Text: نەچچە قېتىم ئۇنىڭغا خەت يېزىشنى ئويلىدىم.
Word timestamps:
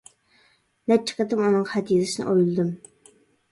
نەچچە 0.91 1.19
قېتىم 1.19 1.45
ئۇنىڭغا 1.45 1.71
خەت 1.75 1.93
يېزىشنى 1.97 2.27
ئويلىدىم. 2.35 2.75